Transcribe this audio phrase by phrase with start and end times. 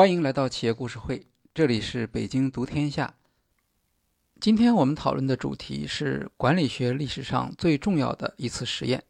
[0.00, 3.18] 欢迎来到企业故事会，这里是北京读天下。
[4.40, 9.04] 今天我们讨论的主题是管理学历史上最重要的一次实验。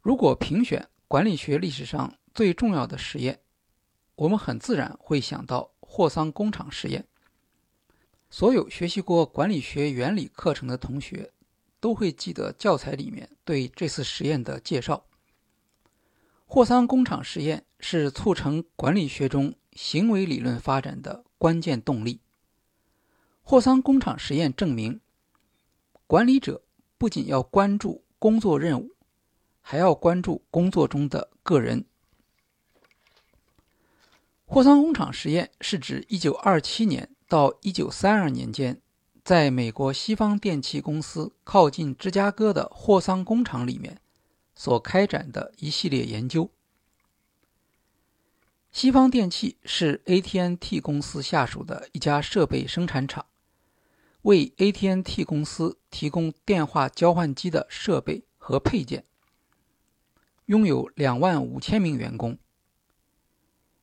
[0.00, 3.40] 如果评选管理学历史上最重要的实验，
[4.14, 7.06] 我们很自然会想到霍桑工厂实验。
[8.30, 11.30] 所有学习过管理学原理课程的同学
[11.78, 15.04] 都会记得教材里面对这次实验的介绍。
[16.54, 22.20] 霍桑工厂实验是促成管理学中行为理论发展的关键动力。
[23.40, 25.00] 霍桑工厂实验证明，
[26.06, 26.62] 管理者
[26.98, 28.90] 不仅要关注工作任务，
[29.62, 31.86] 还要关注工作中的个人。
[34.44, 38.82] 霍桑工厂实验是指1927年到1932年间，
[39.24, 43.98] 在美国西方电器公司靠近芝加哥的霍桑工厂里面
[44.54, 46.50] 所开展的一系列研究。
[48.70, 53.26] 西方电器是 AT&T 公司下属的一家设备生产厂。
[54.22, 59.04] 为 AT&T 公司提供电话交换机的设备和配件，
[60.46, 62.38] 拥有两万五千名员工。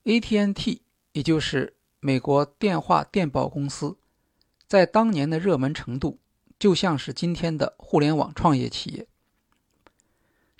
[0.05, 0.81] AT&T
[1.11, 3.97] 也就是美国电话电报公司，
[4.65, 6.19] 在当年的热门程度，
[6.57, 9.07] 就像是今天的互联网创业企业。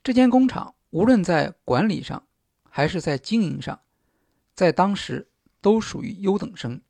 [0.10, 2.24] 这间工厂无论在管理上
[2.68, 3.80] 还是在经营上，
[4.56, 5.28] 在当时
[5.62, 6.82] 都属于优等生。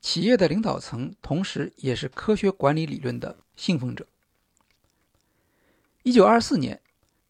[0.00, 4.08] 企业的领导层同时也是科学管理理论的信奉者。
[6.02, 6.80] 一九二四年，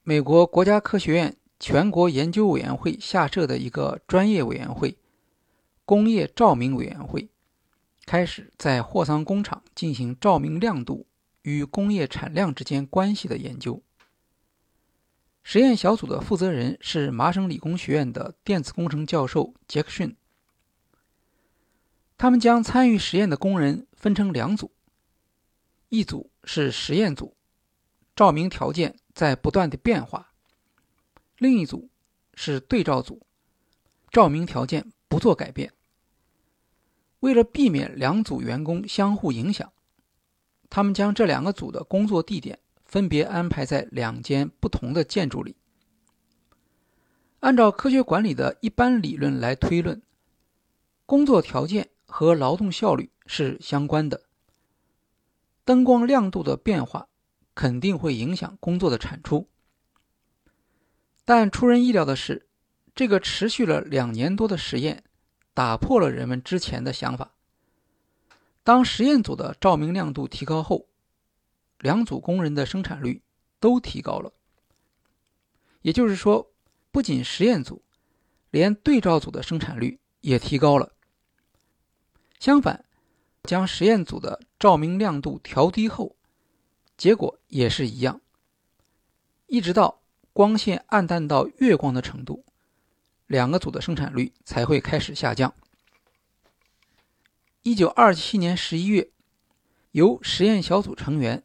[0.04, 4.96] 美国国家科学院全国研究委员会下设的一个专业委员会——
[5.84, 7.28] 工业照明委员会，
[8.06, 11.06] 开始在霍桑工厂进行照明亮度
[11.42, 13.82] 与工业产量之间关系的研究。
[15.50, 20.14] 实验小组的负责人是麻省理工学院的电子工程教授杰克逊。
[22.18, 24.70] 他们将参与实验的工人分成两组，
[25.88, 27.34] 一组是实验组，
[28.14, 30.20] 照明条件在不断的变化；
[31.38, 31.88] 另一组
[32.34, 33.22] 是对照组，
[34.10, 35.72] 照明条件不做改变。
[37.20, 39.72] 为了避免两组员工相互影响，
[40.68, 45.54] 他们将这两个组的工作地点分别安排在两间不同的建筑里。
[47.38, 50.02] 按照科学管理的一般理论来推论，
[51.06, 51.90] 工作条件。
[52.10, 54.22] 和劳动效率是相关的。
[55.66, 57.06] 灯光亮度的变化
[57.54, 59.46] 肯定会影响工作的产出。
[61.26, 62.48] 但出人意料的是，
[62.94, 65.04] 这个持续了两年多的实验
[65.52, 67.34] 打破了人们之前的想法。
[68.64, 70.87] 当实验组的照明亮度提高后，
[71.78, 73.22] 两组工人的生产率
[73.60, 74.32] 都提高了。
[75.82, 76.50] 也就是说，
[76.90, 77.82] 不仅实验组，
[78.50, 80.92] 连对照组的生产率也提高了。
[82.40, 82.84] 相反，
[83.44, 86.16] 将实验组的照明亮度调低后，
[86.96, 88.20] 结果也是一样。
[89.46, 90.02] 一直到
[90.32, 92.44] 光线暗淡到月光的程度，
[93.26, 95.54] 两个组的生产率才会开始下降。
[97.62, 99.10] 一九二七年十一月，
[99.92, 101.42] 由实验小组成员、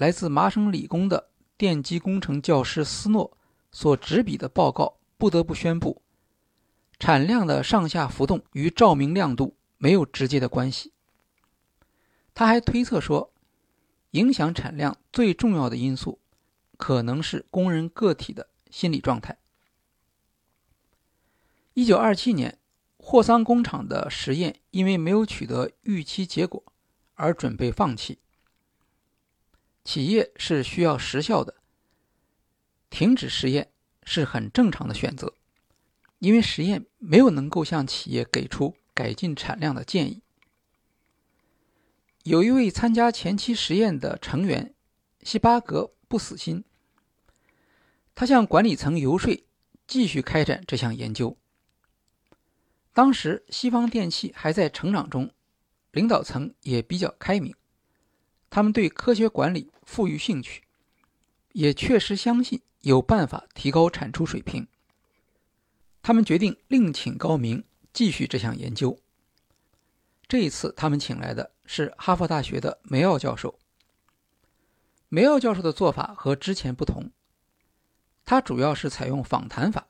[0.00, 1.28] 来自麻省理工的
[1.58, 3.36] 电机工程教师斯诺
[3.70, 6.00] 所执笔的报告不得不宣布，
[6.98, 9.58] 产量的上下浮动与照明亮度。
[9.76, 10.92] 没有直接的关系。
[12.34, 13.32] 他还推测说，
[14.12, 16.18] 影响产量最重要的因素
[16.78, 19.38] 可能是工人个体的心理状态。
[21.74, 22.58] 一九二七年，
[22.98, 26.62] 霍桑工厂的实验因为没有取得预期结果
[27.14, 28.18] 而准备放弃。
[29.90, 31.56] 企业是需要实效的，
[32.90, 33.72] 停止实验
[34.04, 35.34] 是很正常的选择，
[36.20, 38.76] 因为实验没有能够向企业给出。
[38.94, 40.20] 改进产量的建议。
[42.22, 44.74] 有一位参加前期实验的成员，
[45.22, 46.62] 希巴格不死心，
[48.14, 49.42] 他向管理层游说，
[49.86, 51.36] 继续开展这项研究。
[52.92, 55.32] 当时西方电器还在成长中，
[55.92, 57.54] 领导层也比较开明，
[58.50, 60.62] 他们对科学管理富于兴趣，
[61.50, 64.68] 也确实相信有办法提高产出水平。
[66.00, 67.64] 他们决定另请高明。
[67.92, 69.00] 继续这项研究。
[70.28, 73.58] 这一次，他们请来的是哈佛大学的梅奥教授。
[75.08, 77.10] 梅奥教授的做法和之前不同，
[78.24, 79.88] 他主要是采用访谈法，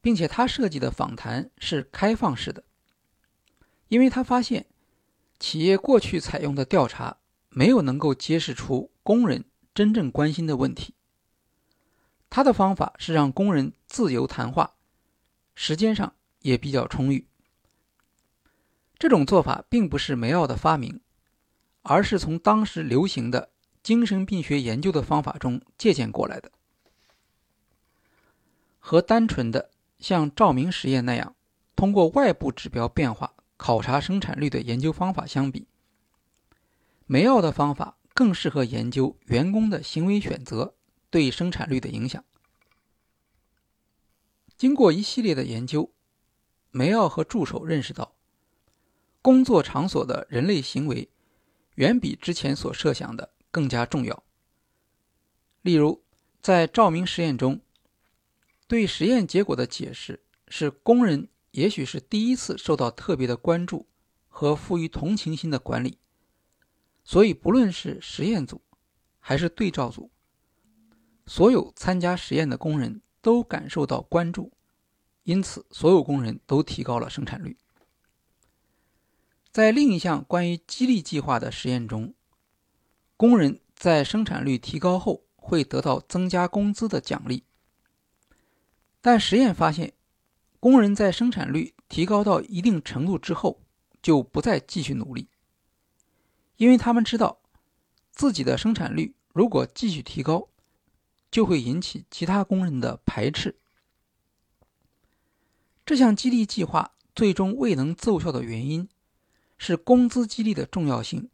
[0.00, 2.64] 并且他设计的访谈是开放式的，
[3.88, 4.64] 因为他发现
[5.38, 7.18] 企业过去采用的调查
[7.54, 9.44] 没有能够揭示出工人
[9.74, 10.94] 真正关心的问题。
[12.28, 14.74] 他的方法是让工人自由谈话。
[15.54, 17.26] 时间上也比较充裕。
[18.98, 21.00] 这种做法并不是梅奥的发明，
[21.82, 23.50] 而是从当时流行的
[23.82, 26.50] 精神病学研究的方法中借鉴过来的。
[28.78, 31.36] 和单纯的像照明实验那样
[31.76, 35.66] 通过外部指标变化考察生产率的研究方法相比，
[37.12, 40.76] 梅奥的方法更适合研究员工的行为选择
[41.10, 42.24] 对生产率的影响。
[44.56, 45.92] 经过一系列的研究，
[46.70, 48.14] 梅奥和助手认识到，
[49.20, 51.10] 工作场所的人类行为
[51.74, 54.24] 远比之前所设想的更加重要。
[55.60, 56.02] 例如，
[56.40, 57.60] 在照明实验中。
[58.66, 63.86] 对实验结果的解释是，工人也许是第一次受到特别的关注
[64.30, 65.98] 和富于同情心的管理，
[67.04, 68.60] 所以不论是实验组
[69.18, 70.10] 还是对照组，
[71.26, 74.52] 所有参加实验的工人都感受到关注，
[75.24, 77.56] 因此所有工人都提高了生产率。
[79.50, 82.14] 在另一项关于激励计划的实验中，
[83.16, 87.44] 工人在生产率提高后会得到增加工资的奖励。
[89.00, 89.92] 但实验发现，
[90.58, 93.60] 工人在生产率提高到一定程度之后，
[94.00, 95.28] 就不再继续努力，
[96.62, 97.40] 因为他们知道，
[98.12, 100.46] 自己的生产率如果继续提高，
[101.28, 103.56] 就会引起其他工人的排斥。
[105.84, 108.88] 这项激励计划最终未能奏效的原因，
[109.58, 111.28] 是工资激励的重要性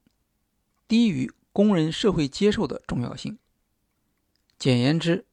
[0.86, 3.38] 低于工人社会接受的重要性。
[4.58, 5.26] 简言之。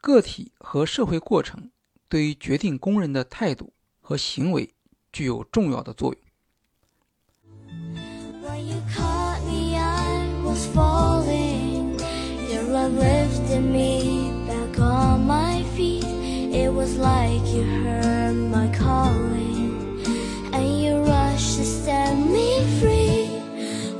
[0.00, 1.72] 个体和社会过程
[2.08, 4.74] 对于决定工人的态度和行为
[5.10, 6.23] 具有重要的作用。
[10.54, 11.98] Was falling.
[12.48, 16.04] Your love lifted me back on my feet.
[16.54, 20.00] It was like you heard my calling,
[20.52, 23.26] and you rushed to set me free.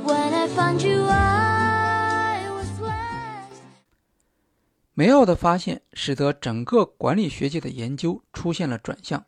[0.05, 3.61] When I found you, I was blessed.
[4.93, 9.25] 梅奥的发现使得整个管理学界的研究出现了转向，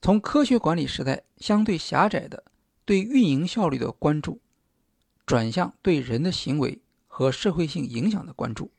[0.00, 2.44] 从科学管理时代相对狭窄的
[2.84, 4.38] 对运营效率的关注，
[5.26, 8.70] 转向对人的行为和社会性影响的关注。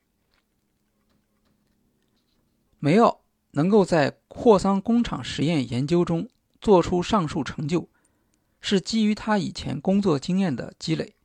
[2.80, 3.22] 梅奥
[3.52, 6.30] 能够在霍桑工厂实验研究中
[6.62, 7.88] 做出上述成就，
[8.60, 11.16] 是基于他以前工作经验的积累，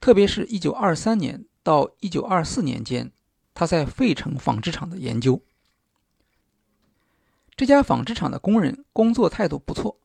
[0.00, 1.46] 特别是一九二三年。
[1.66, 3.10] 到一九二四年间，
[3.52, 5.42] 他在费城纺织厂的研究。
[7.56, 9.98] 这家纺织厂的工人工作态度不错，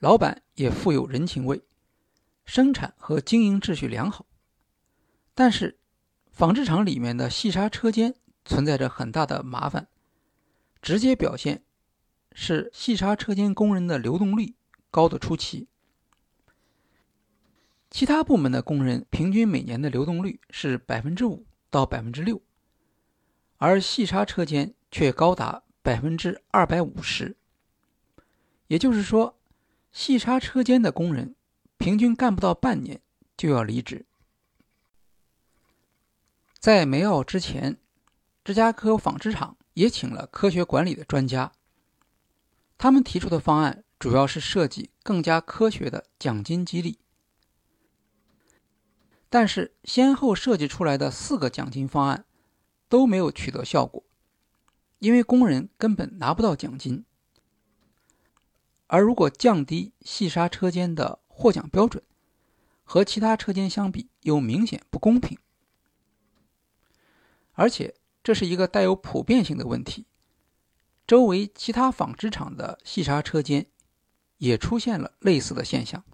[0.00, 1.62] 老板也富有人情味，
[2.44, 4.26] 生产和经营秩序良好。
[5.34, 5.78] 但是，
[6.30, 9.88] 纺织厂里面的细纱车间存在着很大的麻烦，
[10.80, 11.62] 直接表现
[12.32, 14.54] 是细纱车间工人的流动率
[14.90, 15.68] 高的出奇。
[17.90, 22.40] 其他部门的工人平均每年的流动率是百分之五到百分之六，
[23.58, 27.36] 而细纱车间却高达百分之二百五十。
[28.68, 29.38] 也就是说，
[29.92, 31.34] 细纱车间的工人
[31.82, 33.00] 平均干不到半年
[33.36, 34.06] 就要离职。
[36.60, 37.76] 在梅奥之前，
[38.44, 41.50] 芝加哥纺织厂也请了科学管理的专家，
[42.78, 47.00] 他们提出的方案主要是设计更加科学的奖金激励。
[49.28, 52.24] 但是，先后设计出来的四个奖金方案
[52.88, 54.04] 都没有取得效果，
[55.00, 57.04] 因为工人根本拿不到奖金。
[58.86, 62.00] 而如果降低细纱车间的获奖标准，
[62.84, 65.36] 和其他车间相比又明显不公平。
[67.54, 70.06] 而且，这是一个带有普遍性的问题，
[71.04, 73.66] 周围其他纺织厂的细纱车间
[74.38, 76.04] 也出现了类似的现象。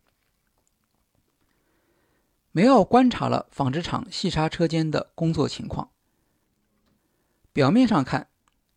[2.50, 5.90] 梅奥观察了纺织厂细纱车间的工作情况。
[7.52, 8.30] 表面上看，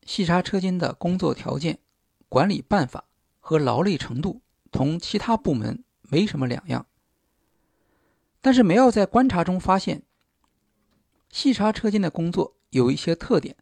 [0.05, 1.79] 细纱车间的工作条件、
[2.27, 3.05] 管理办法
[3.39, 6.85] 和劳累程度同其他部门没什么两样。
[8.41, 10.03] 但是梅奥在观察中发现，
[11.29, 13.55] 细纱车间的工作有一些特点，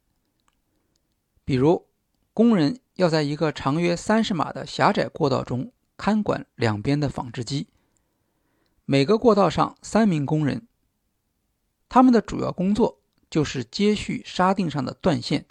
[1.45, 1.87] 比如
[2.33, 7.67] 工人要在一个长约三十码的狭窄过道中看管两边的纺织机。
[8.85, 10.67] 每个过道上三名工人，
[11.87, 15.45] 他们的主要工作就是接续纱锭上的断线。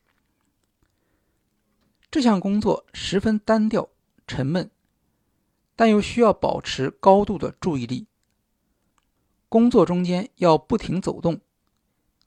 [2.11, 3.91] 这项工作十分单调、
[4.27, 4.71] 沉闷，
[5.79, 8.09] 但又需要保持高度的注意力。
[9.49, 11.41] 工作中间要不停走动，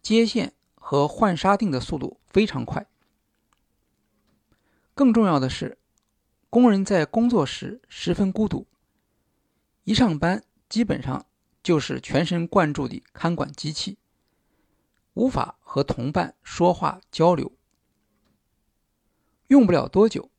[0.01, 2.87] 接线和换纱锭的速度非常快。
[4.93, 5.77] 更重要的是，
[6.49, 8.67] 工人在工作时十分孤独，
[9.83, 11.25] 一上班基本上
[11.61, 13.97] 就是全神贯注地看管机器，
[15.13, 17.51] 无法和同伴说话交流。
[19.47, 20.31] 用不了多久，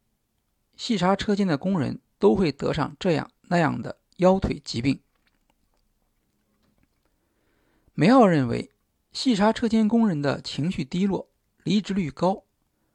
[0.74, 5.00] 细沙车间的工人都会得上这样那样的腰腿疾病。
[7.94, 8.70] 梅奥认为，
[9.12, 11.28] 细沙车间工人的情绪低落、
[11.64, 12.44] 离职率高，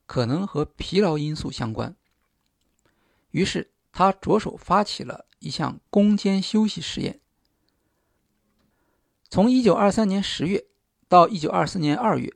[0.05, 1.93] 可能和疲劳因素相关。
[3.31, 7.19] 于是，他着手发起了一项攻坚休息实验。
[9.29, 10.67] 从1923年10月
[11.09, 12.33] 到1924年2月，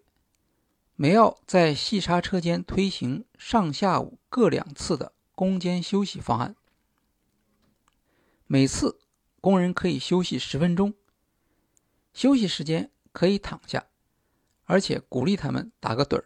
[0.98, 6.58] 梅奥在细沙车间推行上下午各两次的攻坚休息方案，
[8.54, 9.00] 每次
[9.40, 10.94] 工人可以休息十分钟。
[12.12, 13.88] 休息时间可以躺下，
[14.66, 16.26] 而且鼓励他们打个盹儿。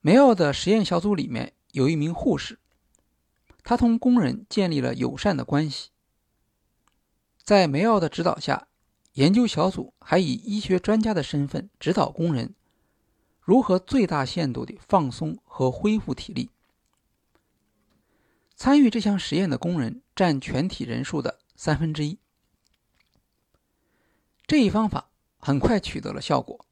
[0.00, 2.60] 梅奥的实验小组里面有一名护士，
[3.64, 5.90] 他同工人建立了友善的关系。
[7.42, 8.68] 在梅奥的指导下，
[9.14, 12.54] 研究小组还以医学专家的身份指导工人
[13.40, 16.48] 如何最大限度地放松和恢复体力。
[18.60, 22.18] 参与这项实验的工人占全体人数的三分之一。
[24.46, 26.66] 这一方法很快取得了效果。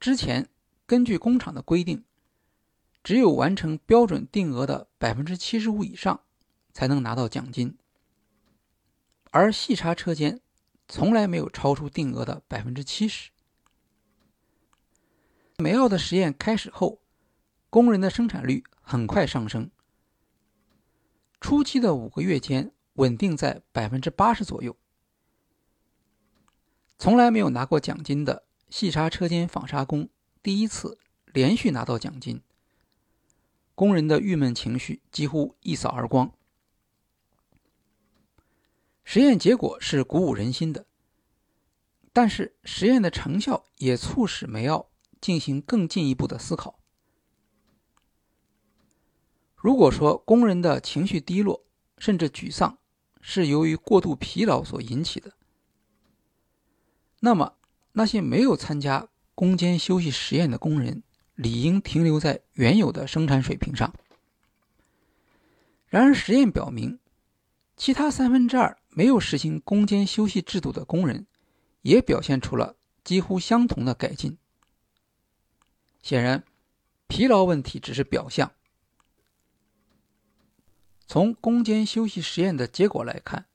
[0.00, 0.48] 之前
[0.86, 2.02] 根据工厂的规定，
[3.02, 6.22] 只有完成标准定额的百分之七十五以上，
[6.72, 7.76] 才能拿到奖金。
[9.30, 10.40] 而细查车间
[10.88, 13.30] 从来没有超出定额的百分之七十。
[15.58, 17.02] 梅奥的实验开始后，
[17.68, 19.70] 工人的生产率很快上升，
[21.46, 24.74] 初期的五个月间稳定在百分之八十左右。
[26.98, 30.08] 从来没有拿过奖金的细沙车间纺纱工
[30.42, 32.40] 第一次连续拿到奖金，
[33.74, 36.32] 工人的郁闷情绪几乎一扫而光。
[39.04, 40.86] 实验结果是鼓舞人心的，
[42.14, 44.88] 但是实验的成效也促使梅奥
[45.20, 46.78] 进行更进一步的思考。
[49.64, 51.64] 如果说工人的情绪低落
[51.96, 52.76] 甚至沮丧
[53.22, 55.32] 是由于过度疲劳所引起的，
[57.20, 57.54] 那么，
[57.92, 61.02] 那些没有参加攻坚休息实验的工人，
[61.34, 63.94] 理应停留在原有的生产水平上。
[65.88, 66.98] 然而，实验表明，
[67.74, 71.26] 其他三分之二没有实行攻坚休息制度的工人，
[71.80, 74.36] 也表现出了几乎相同的改进。
[76.02, 76.44] 显然，
[77.06, 78.52] 疲劳问题只是表象。
[81.06, 83.46] 从攻坚休息实验的结果来看，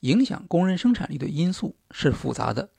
[0.00, 2.70] 影响工人生产力的因素是复杂的。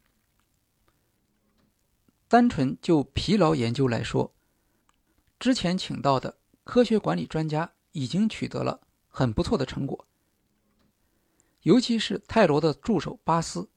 [2.28, 4.34] 单纯就疲劳研究来说，
[5.38, 8.80] 之前请到的科学管理专家已经取得了
[9.10, 10.08] 很不错的成果。
[11.64, 13.70] 尤其是泰罗的助手巴斯，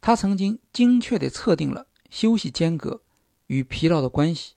[0.00, 3.02] 他曾经精确地测定了休息间隔
[3.46, 4.56] 与疲劳的关系，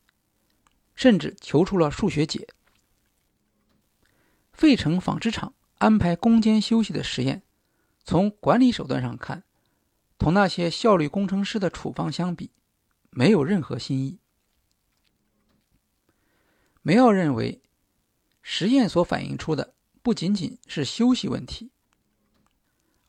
[0.95, 2.49] 甚至求出了数学解。
[4.57, 7.43] 费城纺织厂安排工间休息的实验，
[8.03, 9.43] 从管理手段上看。
[10.17, 12.49] 同那些效率工程师的处方相比，
[13.11, 14.17] 没有任何新意。
[16.81, 17.61] 梅奥认为，
[18.41, 21.69] 实验所反映出的不仅仅是休息问题，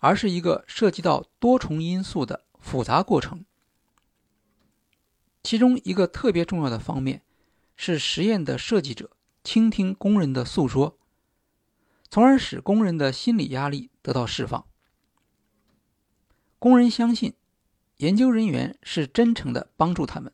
[0.01, 3.47] 而是一个涉及到多重因素的复杂过程。
[5.43, 7.23] 其中一个特别重要的方面，
[7.75, 9.13] 是实验的设计者
[9.43, 10.98] 倾听工人的诉说，
[12.11, 14.67] 从而使工人的心理压力得到释放。
[16.59, 17.35] 工人相信，
[17.99, 20.33] 研究人员是真诚的帮助他们。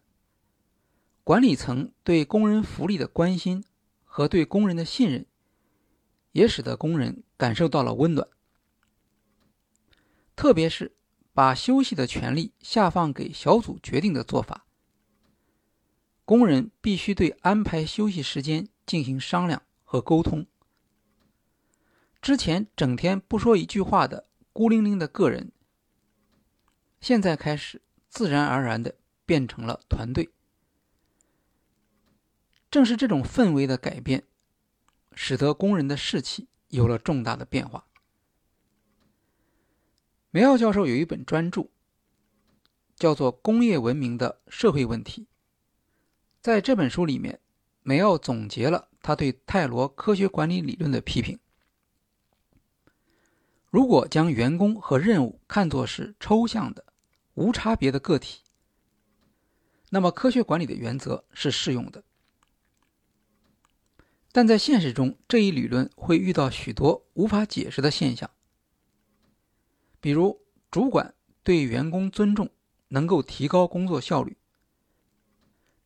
[1.22, 3.64] 管理层对工人福利的关心
[4.04, 5.26] 和对工人的信任，
[6.32, 8.28] 也使得工人感受到了温暖。
[10.36, 10.96] 特别是
[11.32, 14.66] 把休息的权利下放给小组决定的做法，
[16.24, 20.46] 工人必须对安排休息时间进行商量和沟通。
[22.24, 25.52] 之前整天不说一句话的孤零零的个人。
[26.98, 28.94] 现在开始，自然而然的
[29.26, 30.30] 变成了团队。
[32.70, 34.24] 正是这种氛围的改变，
[35.12, 37.84] 使得工人的士气有了重大的变化。
[40.30, 41.68] 梅奥教授有一本专著，
[42.96, 45.22] 叫做《工业文明的社会问题》。
[46.40, 47.38] 在这本书里面，
[47.82, 51.38] 梅奥总结了他对泰罗科学管理理论的批评。
[53.74, 56.84] 如果将员工和任务看作是抽象的，
[57.34, 58.42] 无差别的个体，
[59.90, 62.04] 那么科学管理的原则是适用的。
[64.30, 68.30] 但在现实中，这一理论会遇到许多无法解释的现象，
[70.00, 70.40] 比如
[70.70, 71.12] 主管
[71.42, 72.48] 对员工尊重
[72.86, 74.36] 能够提高工作效率，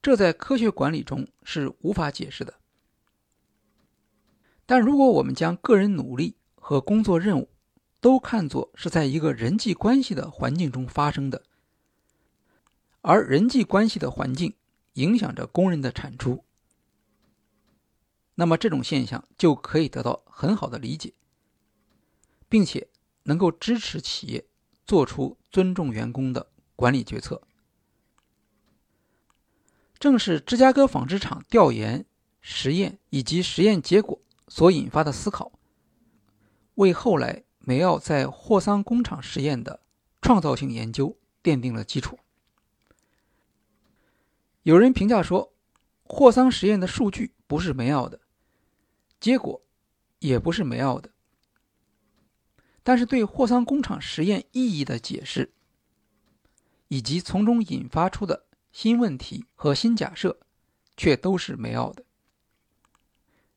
[0.03, 2.53] 这在科学管理中是无法解释的。
[4.67, 7.49] 但如果我们将个人努力和工作任务
[8.01, 11.43] 都看作是在一个人际关系的环境中发生的，
[13.01, 14.55] 而人际关系的环境
[14.95, 16.45] 影响着工人的产出。
[18.37, 21.13] 那么这种现象就可以得到很好的理解，
[22.49, 22.89] 并且
[23.25, 24.47] 能够支持企业
[24.87, 27.43] 做出尊重员工的管理决策。
[29.99, 32.07] 正是芝加哥纺织厂调研、
[32.41, 35.51] 实验以及实验结果所引发的思考，
[36.77, 39.81] 为后来梅奥在霍桑工厂实验的
[40.23, 42.19] 创造性研究奠定了基础。
[44.63, 45.53] 有人评价说，
[46.03, 48.21] 霍桑实验的数据不是梅奥的。
[49.21, 49.61] 结果
[50.19, 51.11] 也不是梅奥的，
[52.83, 55.53] 但是对霍桑工厂实验意义的解释，
[56.89, 60.41] 以及从中引发出的新问题和新假设，
[60.97, 62.03] 却都是梅奥的。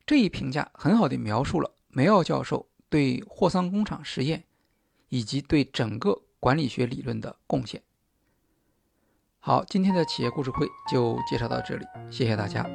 [0.06, 4.44] 这一评价很好的描述了梅奥教授对霍桑工厂实验
[5.08, 7.82] 以及对整个管理学理论的贡献。
[9.40, 12.70] 好，今天的企业故事会就介绍到这里，谢谢大家。